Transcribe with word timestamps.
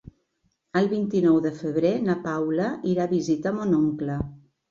El 0.79 0.87
vint-i-nou 0.93 1.35
de 1.43 1.51
febrer 1.59 1.91
na 2.07 2.15
Paula 2.25 2.69
irà 2.93 3.05
a 3.07 3.13
visitar 3.13 3.55
mon 3.59 3.79
oncle. 3.83 4.19